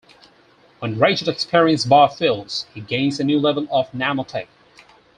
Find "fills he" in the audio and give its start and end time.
2.09-2.81